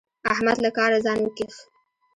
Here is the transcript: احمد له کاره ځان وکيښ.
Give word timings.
احمد 0.33 0.57
له 0.63 0.69
کاره 0.77 0.99
ځان 1.05 1.17
وکيښ. 1.21 1.55